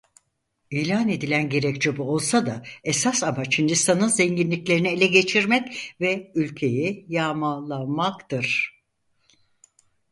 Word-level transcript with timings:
İlan 0.71 1.09
edilen 1.09 1.49
gerekçe 1.49 1.97
bu 1.97 2.03
olsa 2.03 2.45
da 2.45 2.63
esas 2.83 3.23
amaç 3.23 3.59
Hindistan'ın 3.59 4.07
zenginliklerini 4.07 4.87
ele 4.87 5.07
geçirmek 5.07 5.95
ve 6.01 6.31
ülkeyi 6.35 7.05
yağmalamaktır. 7.09 8.73